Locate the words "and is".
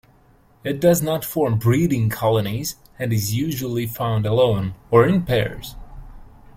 2.97-3.35